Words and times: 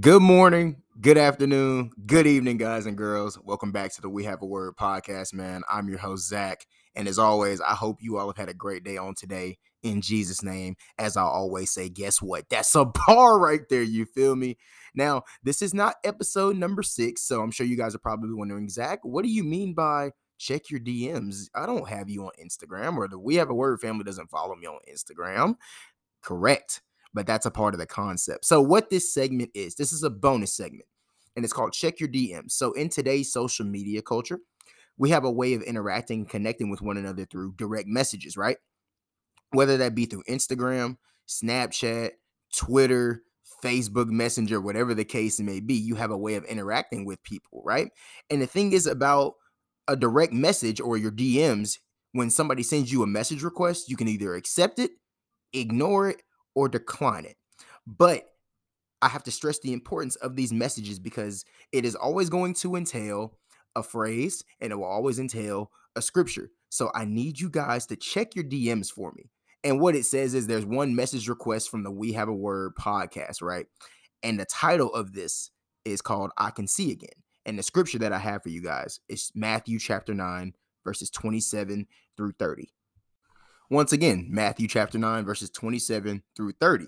Good 0.00 0.22
morning, 0.22 0.82
good 1.00 1.16
afternoon, 1.16 1.92
good 2.04 2.26
evening, 2.26 2.56
guys 2.56 2.86
and 2.86 2.96
girls. 2.96 3.38
Welcome 3.44 3.70
back 3.70 3.92
to 3.92 4.00
the 4.00 4.08
We 4.08 4.24
Have 4.24 4.42
a 4.42 4.44
Word 4.44 4.74
podcast, 4.76 5.32
man. 5.32 5.62
I'm 5.70 5.88
your 5.88 5.98
host, 5.98 6.26
Zach. 6.26 6.66
And 6.96 7.06
as 7.06 7.16
always, 7.16 7.60
I 7.60 7.74
hope 7.74 7.98
you 8.00 8.18
all 8.18 8.26
have 8.26 8.36
had 8.36 8.48
a 8.48 8.54
great 8.54 8.82
day 8.82 8.96
on 8.96 9.14
today 9.14 9.56
in 9.84 10.00
Jesus' 10.00 10.42
name. 10.42 10.74
As 10.98 11.16
I 11.16 11.22
always 11.22 11.70
say, 11.70 11.88
guess 11.88 12.20
what? 12.20 12.48
That's 12.48 12.74
a 12.74 12.84
bar 13.06 13.38
right 13.38 13.60
there. 13.70 13.84
You 13.84 14.04
feel 14.04 14.34
me? 14.34 14.58
Now, 14.96 15.22
this 15.44 15.62
is 15.62 15.72
not 15.72 15.94
episode 16.02 16.56
number 16.56 16.82
six. 16.82 17.22
So 17.22 17.40
I'm 17.40 17.52
sure 17.52 17.64
you 17.64 17.76
guys 17.76 17.94
are 17.94 17.98
probably 17.98 18.34
wondering, 18.34 18.68
Zach, 18.68 18.98
what 19.04 19.22
do 19.22 19.30
you 19.30 19.44
mean 19.44 19.74
by 19.74 20.10
check 20.38 20.70
your 20.70 20.80
DMs? 20.80 21.50
I 21.54 21.66
don't 21.66 21.88
have 21.88 22.10
you 22.10 22.24
on 22.24 22.32
Instagram, 22.44 22.96
or 22.96 23.06
the 23.06 23.20
We 23.20 23.36
Have 23.36 23.50
a 23.50 23.54
Word 23.54 23.80
family 23.80 24.02
doesn't 24.02 24.30
follow 24.30 24.56
me 24.56 24.66
on 24.66 24.80
Instagram. 24.92 25.54
Correct 26.20 26.82
but 27.14 27.26
that's 27.26 27.46
a 27.46 27.50
part 27.50 27.74
of 27.74 27.80
the 27.80 27.86
concept. 27.86 28.44
So, 28.44 28.60
what 28.60 28.90
this 28.90 29.14
segment 29.14 29.50
is, 29.54 29.76
this 29.76 29.92
is 29.92 30.02
a 30.02 30.10
bonus 30.10 30.54
segment, 30.54 30.86
and 31.36 31.44
it's 31.44 31.54
called 31.54 31.72
Check 31.72 32.00
Your 32.00 32.08
DMs. 32.08 32.52
So, 32.52 32.72
in 32.72 32.88
today's 32.88 33.32
social 33.32 33.64
media 33.64 34.02
culture, 34.02 34.40
we 34.98 35.10
have 35.10 35.24
a 35.24 35.30
way 35.30 35.54
of 35.54 35.62
interacting, 35.62 36.26
connecting 36.26 36.70
with 36.70 36.82
one 36.82 36.96
another 36.96 37.24
through 37.24 37.54
direct 37.56 37.88
messages, 37.88 38.36
right? 38.36 38.58
Whether 39.50 39.76
that 39.78 39.94
be 39.94 40.06
through 40.06 40.24
Instagram, 40.28 40.96
Snapchat, 41.28 42.10
Twitter, 42.54 43.22
Facebook 43.62 44.08
Messenger, 44.08 44.60
whatever 44.60 44.94
the 44.94 45.04
case 45.04 45.40
may 45.40 45.60
be, 45.60 45.74
you 45.74 45.94
have 45.94 46.10
a 46.10 46.18
way 46.18 46.34
of 46.34 46.44
interacting 46.44 47.04
with 47.04 47.22
people, 47.22 47.62
right? 47.64 47.90
And 48.30 48.42
the 48.42 48.46
thing 48.46 48.72
is 48.72 48.86
about 48.86 49.34
a 49.88 49.96
direct 49.96 50.32
message 50.32 50.80
or 50.80 50.96
your 50.96 51.10
DMs, 51.10 51.78
when 52.12 52.30
somebody 52.30 52.62
sends 52.62 52.92
you 52.92 53.02
a 53.02 53.08
message 53.08 53.42
request, 53.42 53.88
you 53.88 53.96
can 53.96 54.06
either 54.08 54.34
accept 54.34 54.78
it, 54.78 54.92
ignore 55.52 56.10
it, 56.10 56.22
or 56.54 56.68
decline 56.68 57.24
it. 57.24 57.36
But 57.86 58.30
I 59.02 59.08
have 59.08 59.22
to 59.24 59.30
stress 59.30 59.58
the 59.58 59.72
importance 59.72 60.16
of 60.16 60.36
these 60.36 60.52
messages 60.52 60.98
because 60.98 61.44
it 61.72 61.84
is 61.84 61.94
always 61.94 62.30
going 62.30 62.54
to 62.54 62.76
entail 62.76 63.36
a 63.76 63.82
phrase 63.82 64.42
and 64.60 64.72
it 64.72 64.76
will 64.76 64.84
always 64.84 65.18
entail 65.18 65.70
a 65.96 66.02
scripture. 66.02 66.50
So 66.70 66.90
I 66.94 67.04
need 67.04 67.38
you 67.38 67.50
guys 67.50 67.86
to 67.86 67.96
check 67.96 68.34
your 68.34 68.44
DMs 68.44 68.90
for 68.90 69.12
me. 69.12 69.30
And 69.62 69.80
what 69.80 69.94
it 69.94 70.04
says 70.04 70.34
is 70.34 70.46
there's 70.46 70.66
one 70.66 70.94
message 70.94 71.28
request 71.28 71.70
from 71.70 71.82
the 71.82 71.90
We 71.90 72.12
Have 72.12 72.28
a 72.28 72.34
Word 72.34 72.74
podcast, 72.76 73.42
right? 73.42 73.66
And 74.22 74.38
the 74.38 74.46
title 74.46 74.92
of 74.92 75.12
this 75.12 75.50
is 75.84 76.02
called 76.02 76.30
I 76.36 76.50
Can 76.50 76.66
See 76.66 76.92
Again. 76.92 77.10
And 77.46 77.58
the 77.58 77.62
scripture 77.62 77.98
that 77.98 78.12
I 78.12 78.18
have 78.18 78.42
for 78.42 78.48
you 78.48 78.62
guys 78.62 79.00
is 79.08 79.30
Matthew 79.34 79.78
chapter 79.78 80.14
9, 80.14 80.54
verses 80.84 81.10
27 81.10 81.86
through 82.16 82.32
30. 82.38 82.70
Once 83.74 83.92
again, 83.92 84.28
Matthew 84.30 84.68
chapter 84.68 84.98
9, 84.98 85.24
verses 85.24 85.50
27 85.50 86.22
through 86.36 86.52
30. 86.60 86.86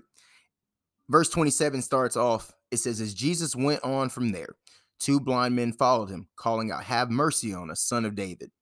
Verse 1.08 1.28
27 1.28 1.82
starts 1.82 2.16
off, 2.16 2.52
it 2.70 2.76
says, 2.76 3.00
As 3.00 3.12
Jesus 3.12 3.56
went 3.56 3.82
on 3.82 4.08
from 4.08 4.30
there, 4.30 4.54
two 5.00 5.18
blind 5.18 5.56
men 5.56 5.72
followed 5.72 6.10
him, 6.10 6.28
calling 6.36 6.70
out, 6.70 6.84
Have 6.84 7.10
mercy 7.10 7.52
on 7.52 7.72
us, 7.72 7.80
son 7.80 8.04
of 8.04 8.14
David. 8.14 8.52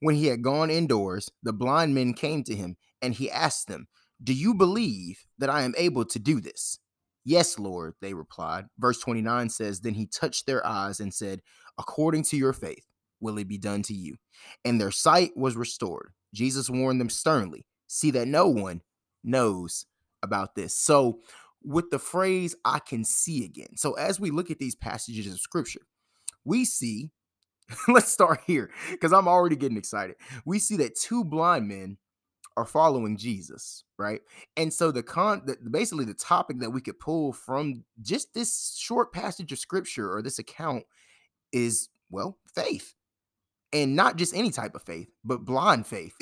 When 0.00 0.14
he 0.14 0.28
had 0.28 0.40
gone 0.40 0.70
indoors, 0.70 1.30
the 1.42 1.52
blind 1.52 1.94
men 1.94 2.14
came 2.14 2.42
to 2.44 2.56
him, 2.56 2.78
and 3.02 3.12
he 3.12 3.30
asked 3.30 3.68
them, 3.68 3.86
Do 4.24 4.32
you 4.32 4.54
believe 4.54 5.26
that 5.36 5.50
I 5.50 5.60
am 5.60 5.74
able 5.76 6.06
to 6.06 6.18
do 6.18 6.40
this? 6.40 6.78
Yes, 7.26 7.58
Lord, 7.58 7.92
they 8.00 8.14
replied. 8.14 8.64
Verse 8.78 8.98
29 8.98 9.50
says, 9.50 9.80
Then 9.80 9.92
he 9.92 10.06
touched 10.06 10.46
their 10.46 10.66
eyes 10.66 11.00
and 11.00 11.12
said, 11.12 11.42
According 11.76 12.22
to 12.22 12.38
your 12.38 12.54
faith, 12.54 12.86
will 13.20 13.38
it 13.38 13.48
be 13.48 13.58
done 13.58 13.82
to 13.84 13.94
you? 13.94 14.16
And 14.64 14.80
their 14.80 14.90
sight 14.90 15.36
was 15.36 15.56
restored. 15.56 16.12
Jesus 16.34 16.68
warned 16.70 17.00
them 17.00 17.10
sternly 17.10 17.66
see 17.88 18.10
that 18.12 18.28
no 18.28 18.46
one 18.46 18.82
knows 19.24 19.86
about 20.22 20.54
this. 20.54 20.76
So, 20.76 21.20
with 21.64 21.90
the 21.90 21.98
phrase, 21.98 22.54
I 22.64 22.78
can 22.78 23.04
see 23.04 23.44
again. 23.44 23.76
So, 23.76 23.94
as 23.94 24.20
we 24.20 24.30
look 24.30 24.50
at 24.50 24.58
these 24.58 24.76
passages 24.76 25.32
of 25.32 25.40
scripture, 25.40 25.80
we 26.44 26.64
see, 26.64 27.10
let's 27.88 28.12
start 28.12 28.40
here 28.46 28.70
because 28.90 29.12
I'm 29.12 29.26
already 29.26 29.56
getting 29.56 29.78
excited. 29.78 30.16
We 30.44 30.58
see 30.58 30.76
that 30.76 30.96
two 30.96 31.24
blind 31.24 31.66
men 31.66 31.98
are 32.56 32.64
following 32.64 33.16
Jesus, 33.16 33.84
right? 33.98 34.20
And 34.56 34.72
so 34.72 34.90
the 34.90 35.02
con 35.02 35.42
the, 35.46 35.56
basically 35.70 36.04
the 36.04 36.14
topic 36.14 36.58
that 36.58 36.70
we 36.70 36.80
could 36.80 36.98
pull 36.98 37.32
from 37.32 37.84
just 38.02 38.34
this 38.34 38.76
short 38.76 39.12
passage 39.12 39.52
of 39.52 39.60
scripture 39.60 40.12
or 40.12 40.22
this 40.22 40.40
account 40.40 40.82
is 41.52 41.88
well, 42.10 42.36
faith 42.54 42.94
and 43.72 43.96
not 43.96 44.16
just 44.16 44.34
any 44.34 44.50
type 44.50 44.74
of 44.74 44.82
faith, 44.82 45.08
but 45.24 45.44
blind 45.44 45.86
faith. 45.86 46.14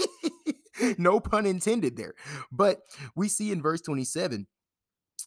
no 0.98 1.20
pun 1.20 1.46
intended 1.46 1.96
there. 1.96 2.14
But 2.50 2.80
we 3.16 3.28
see 3.28 3.52
in 3.52 3.62
verse 3.62 3.80
27, 3.80 4.46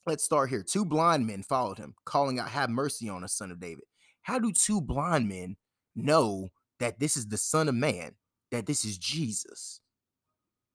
let's 0.05 0.23
start 0.23 0.49
here. 0.49 0.63
Two 0.63 0.85
blind 0.85 1.27
men 1.27 1.43
followed 1.43 1.77
him, 1.77 1.95
calling 2.05 2.39
out, 2.39 2.49
Have 2.49 2.69
mercy 2.69 3.09
on 3.09 3.23
us, 3.23 3.33
son 3.33 3.51
of 3.51 3.59
David. 3.59 3.83
How 4.23 4.39
do 4.39 4.51
two 4.51 4.81
blind 4.81 5.29
men 5.29 5.57
know 5.95 6.49
that 6.79 6.99
this 6.99 7.15
is 7.15 7.27
the 7.27 7.37
Son 7.37 7.69
of 7.69 7.75
Man, 7.75 8.13
that 8.51 8.65
this 8.65 8.83
is 8.83 8.97
Jesus? 8.97 9.81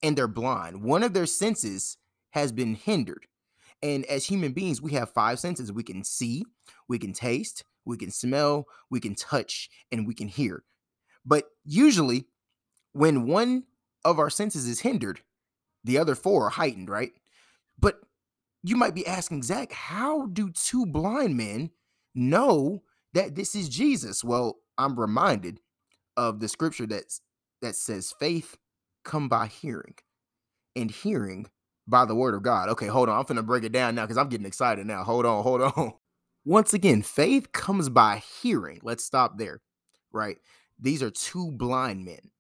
And 0.03 0.17
they're 0.17 0.29
blind. 0.29 0.83
One 0.83 1.03
of 1.03 1.15
their 1.15 1.27
senses 1.27 1.97
has 2.31 2.53
been 2.53 2.75
hindered. 2.75 3.27
And 3.83 4.05
as 4.07 4.27
human 4.27 4.53
beings, 4.53 4.81
we 4.81 4.93
have 4.93 5.11
five 5.11 5.41
senses 5.41 5.73
we 5.73 5.83
can 5.83 6.05
see, 6.05 6.45
we 6.89 6.99
can 6.99 7.13
taste, 7.13 7.65
we 7.85 7.97
can 7.97 8.11
smell, 8.11 8.67
we 8.91 9.01
can 9.01 9.15
touch, 9.15 9.69
and 9.91 10.07
we 10.07 10.15
can 10.15 10.29
hear. 10.29 10.65
But 11.25 11.45
usually, 11.65 12.27
when 12.93 13.27
one 13.27 13.65
of 14.05 14.19
our 14.19 14.31
senses 14.31 14.67
is 14.67 14.81
hindered, 14.81 15.21
the 15.85 15.99
other 15.99 16.15
four 16.15 16.47
are 16.47 16.51
heightened, 16.51 16.91
right? 16.91 17.13
But 17.79 18.01
you 18.63 18.77
might 18.77 18.95
be 18.95 19.07
asking, 19.07 19.43
Zach, 19.43 19.73
how 19.73 20.27
do 20.27 20.51
two 20.51 20.87
blind 20.87 21.37
men 21.37 21.71
know 22.15 22.83
that 23.15 23.35
this 23.35 23.55
is 23.55 23.69
Jesus? 23.69 24.23
Well, 24.23 24.59
I'm 24.79 24.99
reminded 24.99 25.61
of 26.17 26.41
the 26.41 26.49
scripture 26.49 26.87
that's 26.87 27.21
that 27.63 27.77
says 27.77 28.15
faith 28.19 28.57
come 29.05 29.29
by 29.29 29.47
hearing, 29.47 29.95
and 30.77 30.91
hearing 30.91 31.47
by 31.87 32.05
the 32.05 32.15
word 32.15 32.35
of 32.35 32.43
God. 32.43 32.69
Okay, 32.71 32.87
hold 32.87 33.09
on. 33.09 33.19
I'm 33.19 33.25
gonna 33.25 33.43
break 33.43 33.65
it 33.65 33.73
down 33.73 33.95
now 33.95 34.05
because 34.05 34.19
I'm 34.19 34.29
getting 34.29 34.47
excited 34.47 34.87
now. 34.87 35.05
Hold 35.05 35.27
on, 35.27 35.43
hold 35.43 35.63
on. 35.63 35.93
Once 36.51 36.75
again, 36.75 37.01
faith 37.01 37.53
comes 37.53 37.89
by 37.89 38.21
hearing. 38.43 38.81
Let's 38.83 39.05
stop 39.05 39.39
there, 39.39 39.61
right? 40.11 40.37
These 40.81 41.01
are 41.01 41.09
two 41.13 41.53
blind 41.53 42.05
men. 42.05 42.33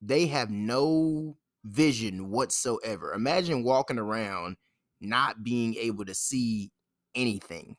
They 0.00 0.26
have 0.26 0.50
no 0.50 1.36
vision 1.62 2.30
whatsoever. 2.30 3.12
Imagine 3.12 3.62
walking 3.62 4.00
around 4.00 4.56
not 5.00 5.44
being 5.44 5.76
able 5.76 6.04
to 6.06 6.12
see 6.12 6.72
anything, 7.14 7.76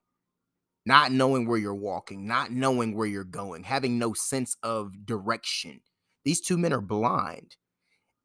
not 0.86 1.12
knowing 1.12 1.46
where 1.46 1.58
you're 1.58 1.76
walking, 1.76 2.26
not 2.26 2.50
knowing 2.50 2.96
where 2.96 3.06
you're 3.06 3.26
going, 3.26 3.64
having 3.64 4.00
no 4.00 4.14
sense 4.14 4.56
of 4.64 5.06
direction. 5.06 5.82
These 6.24 6.40
two 6.40 6.58
men 6.58 6.72
are 6.72 6.80
blind. 6.80 7.58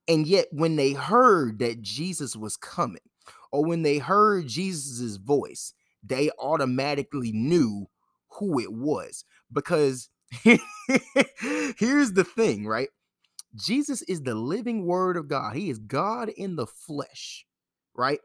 And 0.07 0.29
yet, 0.29 0.47
when 0.53 0.77
they 0.77 0.93
heard 0.93 1.59
that 1.59 1.83
Jesus 1.83 2.37
was 2.37 2.57
coming, 2.57 3.01
or 3.51 3.65
when 3.65 3.83
they 3.83 3.99
heard 3.99 4.47
Jesus' 4.47 5.17
voice, 5.17 5.75
they 6.03 6.31
automatically 6.39 7.33
knew 7.33 7.89
who 8.39 8.61
it 8.61 8.73
was. 8.73 9.25
Because 9.53 10.11
here's 10.43 12.13
the 12.13 12.25
thing, 12.25 12.67
right? 12.67 12.89
Jesus 13.57 14.03
is 14.03 14.23
the 14.23 14.35
living 14.35 14.87
word 14.87 15.17
of 15.17 15.29
God. 15.29 15.57
He 15.57 15.71
is 15.71 15.79
God 15.79 16.29
in 16.31 16.57
the 16.57 16.67
flesh, 16.67 17.47
right? 17.97 18.21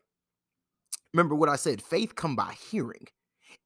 Remember 1.13 1.35
what 1.35 1.49
I 1.49 1.57
said, 1.57 1.81
faith 1.81 2.15
come 2.15 2.35
by 2.35 2.55
hearing 2.71 3.07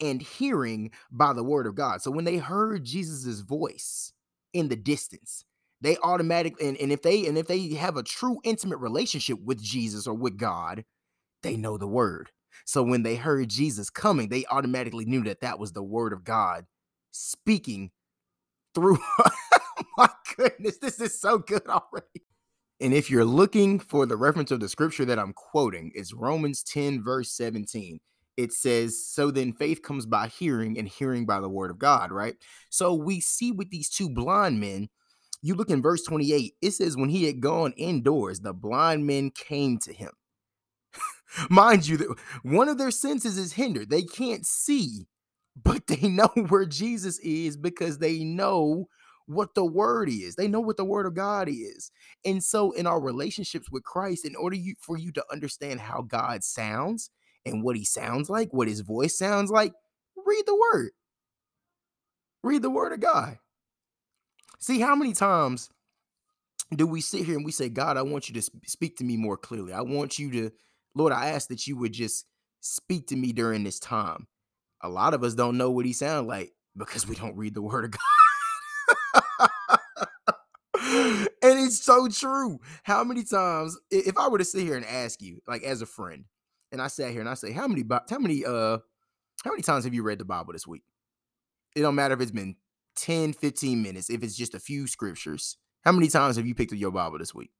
and 0.01 0.21
hearing 0.21 0.91
by 1.11 1.33
the 1.33 1.43
word 1.43 1.67
of 1.67 1.75
God. 1.75 2.01
So 2.01 2.11
when 2.11 2.25
they 2.25 2.37
heard 2.37 2.85
Jesus's 2.85 3.41
voice 3.41 4.13
in 4.53 4.69
the 4.69 4.75
distance, 4.75 5.45
they 5.81 5.97
automatically 6.03 6.67
and, 6.67 6.77
and 6.77 6.91
if 6.91 7.03
they 7.03 7.27
and 7.27 7.37
if 7.37 7.47
they 7.47 7.69
have 7.75 7.97
a 7.97 8.03
true 8.03 8.39
intimate 8.43 8.77
relationship 8.79 9.39
with 9.43 9.61
Jesus 9.61 10.07
or 10.07 10.15
with 10.15 10.37
God, 10.37 10.85
they 11.43 11.57
know 11.57 11.77
the 11.77 11.87
word. 11.87 12.31
So 12.67 12.83
when 12.83 13.03
they 13.03 13.15
heard 13.15 13.49
Jesus 13.49 13.89
coming, 13.89 14.27
they 14.27 14.45
automatically 14.51 15.05
knew 15.05 15.23
that 15.23 15.39
that 15.39 15.57
was 15.57 15.71
the 15.71 15.81
word 15.81 16.11
of 16.11 16.25
God 16.25 16.65
speaking 17.11 17.91
through. 18.75 18.99
my 19.97 20.09
goodness, 20.35 20.77
this 20.77 20.99
is 20.99 21.17
so 21.17 21.37
good 21.37 21.65
already. 21.69 22.25
And 22.81 22.93
if 22.93 23.09
you're 23.09 23.23
looking 23.23 23.79
for 23.79 24.05
the 24.05 24.17
reference 24.17 24.51
of 24.51 24.59
the 24.59 24.67
scripture 24.67 25.05
that 25.05 25.17
I'm 25.17 25.31
quoting, 25.31 25.93
it's 25.95 26.13
Romans 26.13 26.61
10, 26.61 27.01
verse 27.01 27.31
17. 27.31 27.99
It 28.35 28.51
says, 28.51 29.01
So 29.01 29.31
then 29.31 29.53
faith 29.53 29.81
comes 29.81 30.05
by 30.05 30.27
hearing, 30.27 30.77
and 30.77 30.89
hearing 30.89 31.25
by 31.25 31.39
the 31.39 31.49
word 31.49 31.71
of 31.71 31.79
God, 31.79 32.11
right? 32.11 32.35
So 32.69 32.93
we 32.93 33.21
see 33.21 33.53
with 33.53 33.69
these 33.69 33.89
two 33.89 34.09
blind 34.09 34.59
men, 34.59 34.89
you 35.41 35.55
look 35.55 35.69
in 35.69 35.81
verse 35.81 36.03
28, 36.03 36.53
it 36.61 36.71
says, 36.71 36.97
When 36.97 37.07
he 37.07 37.23
had 37.27 37.39
gone 37.39 37.71
indoors, 37.77 38.41
the 38.41 38.53
blind 38.53 39.07
men 39.07 39.31
came 39.31 39.77
to 39.79 39.93
him. 39.93 40.11
Mind 41.49 41.87
you, 41.87 41.97
that 41.97 42.15
one 42.43 42.69
of 42.69 42.77
their 42.77 42.91
senses 42.91 43.37
is 43.37 43.53
hindered. 43.53 43.89
They 43.89 44.03
can't 44.03 44.45
see, 44.45 45.07
but 45.61 45.87
they 45.87 46.07
know 46.09 46.29
where 46.49 46.65
Jesus 46.65 47.19
is 47.19 47.57
because 47.57 47.99
they 47.99 48.23
know 48.23 48.87
what 49.27 49.55
the 49.55 49.65
word 49.65 50.09
is. 50.09 50.35
They 50.35 50.47
know 50.47 50.61
what 50.61 50.77
the 50.77 50.85
word 50.85 51.05
of 51.05 51.13
God 51.13 51.49
is. 51.49 51.91
And 52.25 52.43
so 52.43 52.71
in 52.71 52.87
our 52.87 52.99
relationships 52.99 53.69
with 53.69 53.83
Christ, 53.83 54.25
in 54.25 54.35
order 54.35 54.55
you, 54.55 54.75
for 54.81 54.97
you 54.97 55.11
to 55.13 55.25
understand 55.31 55.81
how 55.81 56.01
God 56.01 56.43
sounds 56.43 57.09
and 57.45 57.63
what 57.63 57.75
he 57.75 57.85
sounds 57.85 58.29
like, 58.29 58.53
what 58.53 58.67
his 58.67 58.81
voice 58.81 59.17
sounds 59.17 59.51
like, 59.51 59.73
read 60.15 60.43
the 60.45 60.55
word. 60.73 60.91
Read 62.43 62.61
the 62.61 62.69
word 62.69 62.93
of 62.93 63.01
God. 63.01 63.37
See 64.59 64.79
how 64.79 64.95
many 64.95 65.13
times 65.13 65.69
do 66.75 66.87
we 66.87 67.01
sit 67.01 67.25
here 67.25 67.35
and 67.35 67.45
we 67.45 67.51
say, 67.51 67.69
God, 67.69 67.97
I 67.97 68.01
want 68.01 68.29
you 68.29 68.41
to 68.41 68.51
speak 68.65 68.97
to 68.97 69.03
me 69.03 69.17
more 69.17 69.37
clearly. 69.37 69.73
I 69.73 69.81
want 69.81 70.19
you 70.19 70.31
to, 70.31 70.51
Lord, 70.95 71.13
I 71.13 71.27
ask 71.29 71.49
that 71.49 71.67
you 71.67 71.77
would 71.77 71.93
just 71.93 72.25
speak 72.61 73.07
to 73.07 73.15
me 73.15 73.31
during 73.31 73.63
this 73.63 73.79
time. 73.79 74.27
A 74.81 74.89
lot 74.89 75.13
of 75.13 75.23
us 75.23 75.33
don't 75.33 75.57
know 75.57 75.71
what 75.71 75.85
he 75.85 75.93
sounds 75.93 76.27
like 76.27 76.51
because 76.75 77.07
we 77.07 77.15
don't 77.15 77.35
read 77.35 77.53
the 77.53 77.61
word 77.61 77.85
of 77.85 77.91
God. 77.91 79.49
and 81.41 81.59
it's 81.59 81.83
so 81.83 82.07
true. 82.07 82.59
How 82.83 83.03
many 83.03 83.23
times, 83.23 83.77
if 83.89 84.17
I 84.17 84.27
were 84.27 84.37
to 84.37 84.45
sit 84.45 84.63
here 84.63 84.75
and 84.75 84.85
ask 84.85 85.21
you, 85.21 85.39
like 85.47 85.63
as 85.63 85.81
a 85.81 85.85
friend, 85.85 86.25
and 86.71 86.81
I 86.81 86.87
sat 86.87 87.11
here 87.11 87.21
and 87.21 87.29
I 87.29 87.33
say, 87.33 87.51
how 87.51 87.67
many, 87.67 87.83
how 88.09 88.19
many, 88.19 88.45
uh, 88.45 88.77
how 89.43 89.51
many 89.51 89.63
times 89.63 89.85
have 89.85 89.93
you 89.93 90.03
read 90.03 90.19
the 90.19 90.25
Bible 90.25 90.53
this 90.53 90.67
week? 90.67 90.83
It 91.75 91.81
don't 91.81 91.95
matter 91.95 92.13
if 92.13 92.21
it's 92.21 92.31
been 92.31 92.55
10, 92.97 93.33
15 93.33 93.81
minutes, 93.81 94.09
if 94.09 94.23
it's 94.23 94.35
just 94.35 94.55
a 94.55 94.59
few 94.59 94.87
scriptures. 94.87 95.57
How 95.83 95.91
many 95.91 96.07
times 96.07 96.35
have 96.35 96.45
you 96.45 96.55
picked 96.55 96.73
up 96.73 96.79
your 96.79 96.91
Bible 96.91 97.19
this 97.19 97.33
week? 97.33 97.51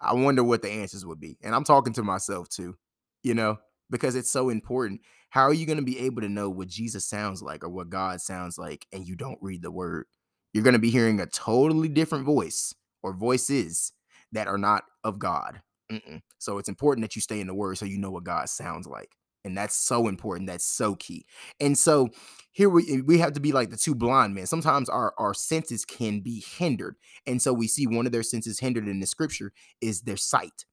I 0.00 0.14
wonder 0.14 0.42
what 0.42 0.62
the 0.62 0.70
answers 0.70 1.04
would 1.04 1.20
be. 1.20 1.38
And 1.42 1.54
I'm 1.54 1.64
talking 1.64 1.92
to 1.94 2.02
myself 2.02 2.48
too, 2.48 2.76
you 3.22 3.34
know, 3.34 3.58
because 3.90 4.14
it's 4.14 4.30
so 4.30 4.48
important. 4.48 5.00
How 5.30 5.42
are 5.42 5.54
you 5.54 5.66
going 5.66 5.78
to 5.78 5.84
be 5.84 5.98
able 6.00 6.22
to 6.22 6.28
know 6.28 6.50
what 6.50 6.68
Jesus 6.68 7.04
sounds 7.04 7.42
like 7.42 7.62
or 7.62 7.68
what 7.68 7.90
God 7.90 8.20
sounds 8.20 8.58
like 8.58 8.86
and 8.92 9.06
you 9.06 9.14
don't 9.14 9.38
read 9.40 9.62
the 9.62 9.70
word? 9.70 10.06
You're 10.52 10.64
going 10.64 10.74
to 10.74 10.80
be 10.80 10.90
hearing 10.90 11.20
a 11.20 11.26
totally 11.26 11.88
different 11.88 12.24
voice 12.24 12.74
or 13.02 13.12
voices 13.12 13.92
that 14.32 14.48
are 14.48 14.58
not 14.58 14.84
of 15.04 15.18
God. 15.18 15.60
Mm-mm. 15.90 16.22
So 16.38 16.58
it's 16.58 16.68
important 16.68 17.04
that 17.04 17.14
you 17.14 17.22
stay 17.22 17.40
in 17.40 17.46
the 17.46 17.54
word 17.54 17.78
so 17.78 17.84
you 17.84 17.98
know 17.98 18.10
what 18.10 18.24
God 18.24 18.48
sounds 18.48 18.86
like. 18.86 19.16
And 19.44 19.56
that's 19.56 19.76
so 19.76 20.08
important. 20.08 20.48
That's 20.48 20.64
so 20.64 20.94
key. 20.96 21.24
And 21.60 21.76
so 21.76 22.10
here 22.52 22.68
we 22.68 22.82
eh, 22.90 23.00
we 23.04 23.18
have 23.18 23.32
to 23.34 23.40
be 23.40 23.52
like 23.52 23.70
the 23.70 23.76
two 23.76 23.94
blind 23.94 24.34
men. 24.34 24.46
Sometimes 24.46 24.88
our, 24.88 25.14
our 25.18 25.34
senses 25.34 25.84
can 25.84 26.20
be 26.20 26.44
hindered. 26.58 26.96
And 27.26 27.40
so 27.40 27.52
we 27.52 27.68
see 27.68 27.86
one 27.86 28.06
of 28.06 28.12
their 28.12 28.22
senses 28.22 28.60
hindered 28.60 28.88
in 28.88 29.00
the 29.00 29.06
scripture 29.06 29.52
is 29.80 30.02
their 30.02 30.16
sight. 30.16 30.64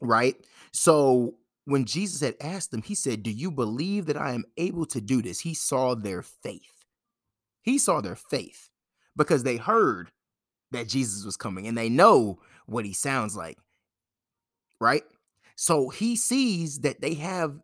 Right? 0.00 0.36
So 0.72 1.34
when 1.64 1.84
Jesus 1.84 2.20
had 2.20 2.36
asked 2.40 2.70
them, 2.70 2.82
he 2.82 2.94
said, 2.94 3.22
Do 3.22 3.30
you 3.30 3.50
believe 3.50 4.06
that 4.06 4.16
I 4.16 4.32
am 4.32 4.44
able 4.56 4.86
to 4.86 5.00
do 5.00 5.22
this? 5.22 5.40
He 5.40 5.54
saw 5.54 5.94
their 5.94 6.22
faith. 6.22 6.84
He 7.62 7.78
saw 7.78 8.00
their 8.00 8.16
faith 8.16 8.68
because 9.16 9.42
they 9.42 9.56
heard 9.56 10.10
that 10.70 10.88
Jesus 10.88 11.24
was 11.24 11.36
coming 11.36 11.66
and 11.66 11.78
they 11.78 11.88
know 11.88 12.38
what 12.66 12.84
he 12.84 12.92
sounds 12.92 13.36
like. 13.36 13.58
Right? 14.80 15.04
So 15.56 15.88
he 15.88 16.16
sees 16.16 16.80
that 16.80 17.00
they 17.00 17.14
have 17.14 17.60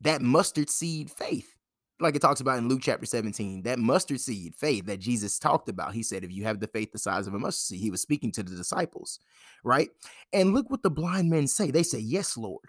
that 0.00 0.22
mustard 0.22 0.70
seed 0.70 1.10
faith. 1.10 1.56
Like 1.98 2.16
it 2.16 2.22
talks 2.22 2.40
about 2.40 2.56
in 2.58 2.68
Luke 2.68 2.80
chapter 2.82 3.04
17, 3.04 3.62
that 3.62 3.78
mustard 3.78 4.20
seed 4.20 4.54
faith 4.54 4.86
that 4.86 5.00
Jesus 5.00 5.38
talked 5.38 5.68
about. 5.68 5.92
He 5.92 6.02
said, 6.02 6.24
if 6.24 6.32
you 6.32 6.44
have 6.44 6.58
the 6.58 6.66
faith 6.66 6.92
the 6.92 6.98
size 6.98 7.26
of 7.26 7.34
a 7.34 7.38
mustard 7.38 7.66
seed, 7.68 7.80
he 7.80 7.90
was 7.90 8.00
speaking 8.00 8.32
to 8.32 8.42
the 8.42 8.56
disciples, 8.56 9.20
right? 9.64 9.90
And 10.32 10.54
look 10.54 10.70
what 10.70 10.82
the 10.82 10.90
blind 10.90 11.28
men 11.28 11.46
say. 11.46 11.70
They 11.70 11.82
say, 11.82 11.98
Yes, 11.98 12.38
Lord. 12.38 12.64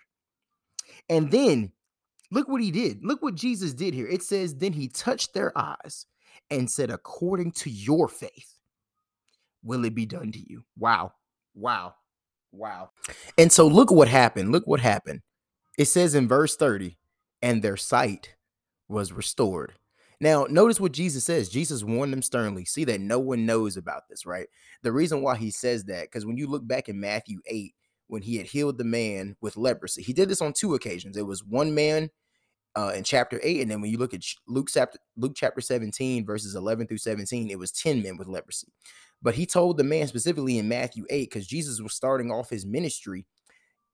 And 1.10 1.31
then 1.31 1.72
look 2.30 2.50
what 2.50 2.62
he 2.62 2.72
did. 2.72 3.04
Look 3.04 3.22
what 3.22 3.36
Jesus 3.36 3.74
did 3.74 3.94
here. 3.94 4.07
It 4.07 4.24
says, 4.24 4.56
Then 4.56 4.74
he 4.74 4.89
touched 4.89 5.33
their 5.33 5.57
eyes 5.57 6.07
and 6.50 6.69
said, 6.69 6.89
According 6.89 7.54
to 7.54 7.69
your 7.69 8.10
faith, 8.10 8.57
will 9.63 9.86
it 9.86 9.95
be 9.95 10.06
done 10.06 10.33
to 10.33 10.39
you? 10.39 10.66
Wow. 10.78 11.13
Wow. 11.56 11.95
Wow. 12.51 12.89
And 13.38 13.51
so 13.51 13.68
look 13.68 13.92
what 13.92 14.07
happened. 14.07 14.51
Look 14.51 14.68
what 14.68 14.81
happened. 14.81 15.22
It 15.78 15.86
says 15.86 16.16
in 16.16 16.28
verse 16.28 16.56
30, 16.57 16.98
and 17.42 17.62
their 17.62 17.78
sight 17.78 18.36
was 18.88 19.12
restored. 19.12 19.74
Now, 20.20 20.46
notice 20.50 20.80
what 20.80 20.92
Jesus 20.92 21.24
says. 21.24 21.50
Jesus 21.50 21.84
warned 21.84 22.14
them 22.14 22.22
sternly. 22.22 22.64
See 22.64 22.84
that 22.86 23.02
no 23.02 23.18
one 23.18 23.46
knows 23.46 23.76
about 23.76 24.04
this, 24.08 24.26
right? 24.26 24.48
The 24.84 24.92
reason 24.92 25.24
why 25.24 25.36
he 25.36 25.50
says 25.50 25.86
that, 25.86 26.04
because 26.04 26.28
when 26.28 26.38
you 26.38 26.48
look 26.48 26.68
back 26.68 26.90
in 26.90 27.00
Matthew 27.00 27.40
8, 27.48 27.74
when 28.08 28.22
he 28.22 28.36
had 28.36 28.46
healed 28.46 28.78
the 28.78 28.84
man 28.84 29.36
with 29.42 29.58
leprosy, 29.58 30.04
he 30.04 30.14
did 30.14 30.30
this 30.30 30.42
on 30.42 30.54
two 30.54 30.76
occasions. 30.76 31.18
It 31.18 31.26
was 31.26 31.44
one 31.44 31.74
man 31.74 32.12
uh, 32.76 32.92
in 32.96 33.04
chapter 33.04 33.40
8, 33.42 33.62
and 33.62 33.72
then 33.72 33.82
when 33.82 33.90
you 33.90 33.98
look 33.98 34.14
at 34.14 34.24
Luke 34.48 34.70
chapter, 34.72 35.00
Luke 35.18 35.34
chapter 35.36 35.60
17, 35.60 36.26
verses 36.26 36.56
11 36.56 36.88
through 36.88 37.00
17, 37.00 37.50
it 37.50 37.58
was 37.58 37.72
10 37.72 38.04
men 38.04 38.16
with 38.16 38.28
leprosy. 38.28 38.68
But 39.24 39.36
he 39.36 39.46
told 39.46 39.78
the 39.78 39.84
man 39.84 40.08
specifically 40.08 40.58
in 40.58 40.68
Matthew 40.68 41.06
8, 41.10 41.30
because 41.30 41.48
Jesus 41.48 41.82
was 41.82 41.94
starting 41.94 42.32
off 42.32 42.50
his 42.50 42.66
ministry, 42.66 43.26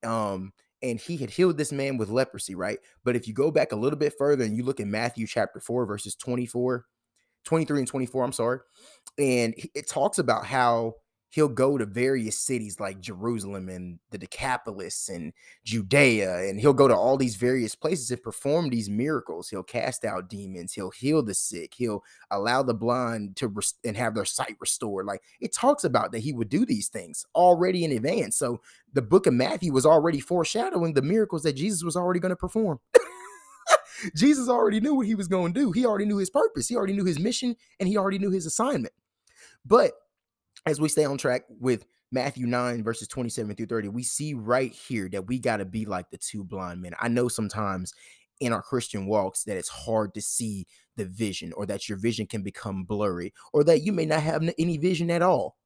um, 0.04 0.52
and 0.82 1.00
he 1.00 1.18
had 1.18 1.30
healed 1.30 1.58
this 1.58 1.72
man 1.72 1.98
with 1.98 2.10
leprosy, 2.10 2.56
right? 2.56 2.80
But 3.04 3.16
if 3.16 3.28
you 3.28 3.34
go 3.34 3.52
back 3.52 3.72
a 3.72 3.76
little 3.76 4.00
bit 4.00 4.14
further 4.18 4.44
and 4.44 4.56
you 4.56 4.64
look 4.64 4.80
at 4.80 4.88
Matthew 4.88 5.28
chapter 5.28 5.60
4, 5.60 5.86
verses 5.86 6.16
24, 6.16 6.86
23 7.46 7.80
and 7.80 7.88
24, 7.88 8.24
I'm 8.24 8.32
sorry, 8.32 8.60
and 9.18 9.54
it 9.74 9.88
talks 9.88 10.20
about 10.20 10.46
how 10.46 10.96
he'll 11.30 11.48
go 11.48 11.78
to 11.78 11.86
various 11.86 12.40
cities 12.40 12.80
like 12.80 13.02
Jerusalem 13.02 13.70
and 13.70 14.00
the 14.12 14.18
Decapolis 14.18 15.10
and 15.10 15.34
Judea, 15.64 16.48
and 16.48 16.60
he'll 16.60 16.74
go 16.74 16.88
to 16.88 16.96
all 16.96 17.18
these 17.18 17.36
various 17.36 17.76
places 17.76 18.12
and 18.12 18.22
perform 18.22 18.70
these 18.70 18.90
miracles. 18.90 19.50
He'll 19.50 19.64
cast 19.64 20.06
out 20.06 20.30
demons, 20.30 20.74
he'll 20.74 20.92
heal 20.92 21.22
the 21.22 21.34
sick, 21.34 21.74
he'll 21.76 22.04
allow 22.32 22.64
the 22.64 22.74
blind 22.74 23.36
to 23.38 23.50
res- 23.50 23.76
and 23.84 23.98
have 23.98 24.16
their 24.16 24.26
sight 24.26 24.56
restored. 24.60 25.06
Like 25.06 25.22
it 25.42 25.54
talks 25.54 25.84
about 25.84 26.12
that 26.12 26.20
he 26.20 26.34
would 26.34 26.50
do 26.50 26.66
these 26.66 26.88
things 26.88 27.26
already 27.36 27.84
in 27.84 27.92
advance. 27.92 28.38
So 28.38 28.62
the 28.94 29.02
book 29.02 29.28
of 29.28 29.34
Matthew 29.34 29.74
was 29.74 29.86
already 29.86 30.20
foreshadowing 30.20 30.94
the 30.94 31.02
miracles 31.02 31.44
that 31.44 31.54
Jesus 31.54 31.84
was 31.84 31.96
already 31.96 32.20
going 32.20 32.32
to 32.32 32.36
perform. 32.36 32.80
Jesus 34.16 34.48
already 34.48 34.80
knew 34.80 34.96
what 34.96 35.08
he 35.08 35.16
was 35.16 35.28
going 35.28 35.54
to 35.54 35.60
do. 35.60 35.72
He 35.72 35.86
already 35.86 36.06
knew 36.06 36.18
his 36.18 36.30
purpose. 36.30 36.68
He 36.68 36.76
already 36.76 36.94
knew 36.94 37.06
his 37.06 37.20
mission 37.20 37.56
and 37.80 37.90
he 37.90 37.98
already 37.98 38.20
knew 38.20 38.32
his 38.32 38.46
assignment. 38.46 38.94
But 39.66 39.94
as 40.68 40.82
we 40.82 40.90
stay 40.90 41.06
on 41.06 41.18
track 41.18 41.44
with 41.60 41.86
Matthew 42.12 42.46
9, 42.46 42.84
verses 42.84 43.08
27 43.08 43.56
through 43.56 43.66
30, 43.66 43.90
we 43.90 44.04
see 44.04 44.34
right 44.34 44.72
here 44.72 45.10
that 45.10 45.28
we 45.28 45.40
got 45.40 45.58
to 45.58 45.66
be 45.66 45.86
like 45.86 46.10
the 46.10 46.18
two 46.18 46.44
blind 46.44 46.82
men. 46.82 46.94
I 47.00 47.08
know 47.08 47.28
sometimes 47.28 47.94
in 48.40 48.54
our 48.54 48.62
Christian 48.62 49.08
walks 49.08 49.44
that 49.44 49.58
it's 49.58 49.70
hard 49.70 50.14
to 50.14 50.22
see 50.22 50.68
the 50.96 51.06
vision 51.06 51.54
or 51.54 51.66
that 51.66 51.90
your 51.90 51.98
vision 51.98 52.28
can 52.28 52.44
become 52.44 52.84
blurry 52.84 53.34
or 53.54 53.64
that 53.64 53.82
you 53.82 53.92
may 53.92 54.06
not 54.06 54.22
have 54.22 54.44
any 54.58 54.78
vision 54.78 55.10
at 55.10 55.22
all. 55.22 55.58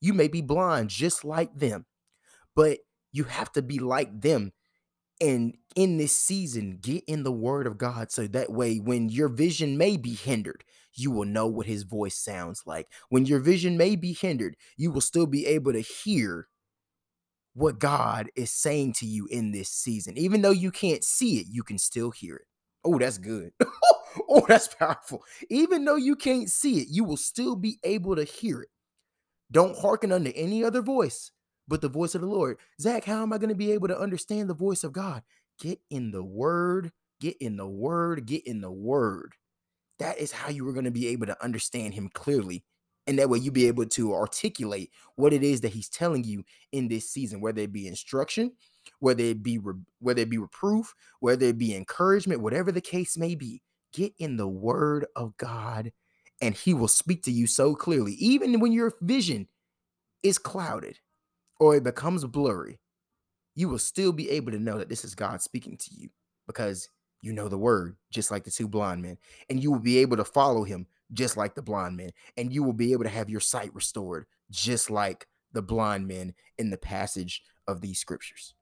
You 0.00 0.12
may 0.12 0.28
be 0.28 0.42
blind 0.42 0.90
just 0.90 1.24
like 1.24 1.54
them, 1.56 1.86
but 2.54 2.78
you 3.12 3.24
have 3.24 3.52
to 3.52 3.62
be 3.62 3.78
like 3.78 4.20
them 4.20 4.52
and 5.20 5.56
in 5.74 5.98
this 5.98 6.16
season 6.18 6.78
get 6.80 7.04
in 7.06 7.22
the 7.22 7.32
word 7.32 7.66
of 7.66 7.78
god 7.78 8.10
so 8.10 8.26
that 8.26 8.50
way 8.52 8.78
when 8.78 9.08
your 9.08 9.28
vision 9.28 9.78
may 9.78 9.96
be 9.96 10.14
hindered 10.14 10.64
you 10.96 11.10
will 11.10 11.24
know 11.24 11.46
what 11.46 11.66
his 11.66 11.82
voice 11.82 12.16
sounds 12.16 12.62
like. 12.66 12.88
When 13.10 13.26
your 13.26 13.38
vision 13.40 13.76
may 13.76 13.96
be 13.96 14.12
hindered 14.12 14.56
you 14.76 14.90
will 14.90 15.00
still 15.00 15.26
be 15.26 15.46
able 15.46 15.72
to 15.72 15.80
hear 15.80 16.48
what 17.54 17.78
god 17.78 18.28
is 18.36 18.50
saying 18.50 18.92
to 18.94 19.06
you 19.06 19.26
in 19.30 19.52
this 19.52 19.70
season. 19.70 20.18
Even 20.18 20.42
though 20.42 20.50
you 20.50 20.70
can't 20.70 21.04
see 21.04 21.38
it 21.38 21.46
you 21.48 21.62
can 21.62 21.78
still 21.78 22.10
hear 22.10 22.36
it. 22.36 22.46
Oh 22.84 22.98
that's 22.98 23.18
good. 23.18 23.52
Oh 24.30 24.46
that's 24.48 24.68
powerful. 24.68 25.22
Even 25.50 25.84
though 25.84 25.96
you 25.96 26.16
can't 26.16 26.48
see 26.48 26.80
it 26.80 26.88
you 26.90 27.04
will 27.04 27.18
still 27.18 27.54
be 27.54 27.78
able 27.84 28.16
to 28.16 28.24
hear 28.24 28.62
it. 28.62 28.70
Don't 29.52 29.76
hearken 29.76 30.10
unto 30.10 30.32
any 30.34 30.64
other 30.64 30.80
voice 30.80 31.32
but 31.68 31.80
the 31.80 31.88
voice 31.88 32.14
of 32.14 32.20
the 32.20 32.26
Lord. 32.26 32.58
Zach, 32.80 33.04
how 33.04 33.22
am 33.22 33.32
I 33.32 33.38
going 33.38 33.50
to 33.50 33.54
be 33.54 33.72
able 33.72 33.88
to 33.88 33.98
understand 33.98 34.48
the 34.48 34.54
voice 34.54 34.84
of 34.84 34.92
God? 34.92 35.22
Get 35.60 35.80
in 35.90 36.10
the 36.10 36.22
word, 36.24 36.92
get 37.20 37.36
in 37.38 37.56
the 37.56 37.66
word, 37.66 38.26
get 38.26 38.46
in 38.46 38.60
the 38.60 38.70
word. 38.70 39.34
That 39.98 40.18
is 40.18 40.32
how 40.32 40.50
you 40.50 40.68
are 40.68 40.72
going 40.72 40.84
to 40.84 40.90
be 40.90 41.08
able 41.08 41.26
to 41.26 41.44
understand 41.44 41.94
him 41.94 42.10
clearly. 42.12 42.64
And 43.06 43.18
that 43.18 43.30
way 43.30 43.38
you'll 43.38 43.54
be 43.54 43.68
able 43.68 43.86
to 43.86 44.14
articulate 44.14 44.90
what 45.14 45.32
it 45.32 45.42
is 45.42 45.60
that 45.60 45.72
he's 45.72 45.88
telling 45.88 46.24
you 46.24 46.44
in 46.72 46.88
this 46.88 47.08
season, 47.08 47.40
whether 47.40 47.62
it 47.62 47.72
be 47.72 47.86
instruction, 47.86 48.52
whether 48.98 49.22
it 49.22 49.42
be 49.42 49.58
re- 49.58 49.74
whether 50.00 50.22
it 50.22 50.30
be 50.30 50.38
reproof, 50.38 50.92
whether 51.20 51.46
it 51.46 51.58
be 51.58 51.74
encouragement, 51.74 52.42
whatever 52.42 52.72
the 52.72 52.80
case 52.80 53.16
may 53.16 53.34
be. 53.34 53.62
Get 53.92 54.12
in 54.18 54.36
the 54.36 54.48
word 54.48 55.06
of 55.14 55.36
God 55.36 55.92
and 56.42 56.54
he 56.54 56.74
will 56.74 56.88
speak 56.88 57.22
to 57.22 57.32
you 57.32 57.46
so 57.46 57.74
clearly, 57.74 58.12
even 58.14 58.60
when 58.60 58.72
your 58.72 58.92
vision 59.00 59.48
is 60.22 60.38
clouded 60.38 60.98
or 61.58 61.76
it 61.76 61.84
becomes 61.84 62.24
blurry, 62.24 62.78
you 63.54 63.68
will 63.68 63.78
still 63.78 64.12
be 64.12 64.30
able 64.30 64.52
to 64.52 64.58
know 64.58 64.78
that 64.78 64.88
this 64.88 65.04
is 65.04 65.14
God 65.14 65.40
speaking 65.40 65.76
to 65.78 65.90
you 65.92 66.10
because 66.46 66.88
you 67.22 67.32
know 67.32 67.48
the 67.48 67.58
word, 67.58 67.96
just 68.10 68.30
like 68.30 68.44
the 68.44 68.50
two 68.50 68.68
blind 68.68 69.02
men, 69.02 69.16
and 69.48 69.62
you 69.62 69.72
will 69.72 69.80
be 69.80 69.98
able 69.98 70.16
to 70.16 70.24
follow 70.24 70.64
him 70.64 70.86
just 71.12 71.36
like 71.36 71.54
the 71.54 71.62
blind 71.62 71.96
men, 71.96 72.10
and 72.36 72.52
you 72.52 72.62
will 72.62 72.72
be 72.72 72.92
able 72.92 73.04
to 73.04 73.10
have 73.10 73.30
your 73.30 73.40
sight 73.40 73.74
restored 73.74 74.26
just 74.50 74.90
like 74.90 75.26
the 75.52 75.62
blind 75.62 76.06
men 76.06 76.34
in 76.58 76.70
the 76.70 76.76
passage 76.76 77.42
of 77.66 77.80
these 77.80 77.98
scriptures. 77.98 78.54